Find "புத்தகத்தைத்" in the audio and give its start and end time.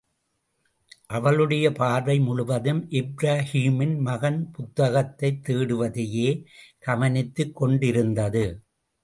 4.51-5.49